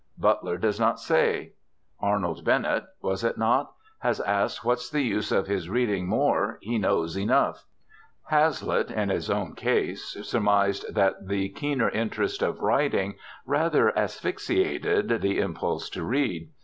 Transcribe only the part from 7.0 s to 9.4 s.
enough. Hazlitt, in his